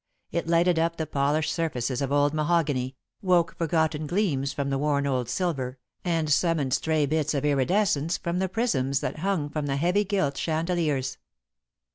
It 0.31 0.47
lighted 0.47 0.79
up 0.79 0.95
the 0.97 1.05
polished 1.05 1.53
surfaces 1.53 2.01
of 2.01 2.11
old 2.11 2.33
mahogany, 2.33 2.95
woke 3.21 3.55
forgotten 3.55 4.07
gleams 4.07 4.51
from 4.51 4.71
the 4.71 4.79
worn 4.79 5.05
old 5.05 5.29
silver, 5.29 5.77
and 6.03 6.27
summoned 6.33 6.73
stray 6.73 7.05
bits 7.05 7.35
of 7.35 7.45
iridescence 7.45 8.17
from 8.17 8.39
the 8.39 8.49
prisms 8.49 9.01
that 9.01 9.19
hung 9.19 9.47
from 9.47 9.67
the 9.67 9.77
heavy 9.77 10.03
gilt 10.03 10.37
chandeliers. 10.37 11.19